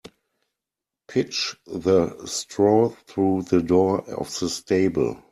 Pitch 1.07 1.57
the 1.67 2.25
straw 2.25 2.89
through 3.05 3.43
the 3.43 3.61
door 3.61 4.01
of 4.09 4.33
the 4.39 4.49
stable. 4.49 5.21